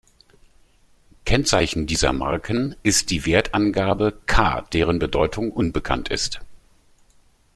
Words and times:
Kennzeichen 1.25 1.85
dieser 1.85 2.11
Marken 2.11 2.75
ist 2.81 3.11
die 3.11 3.23
Wertangabe 3.27 4.17
"k", 4.25 4.61
deren 4.73 4.97
Bedeutung 4.97 5.51
unbekannt 5.51 6.09
ist. 6.09 6.39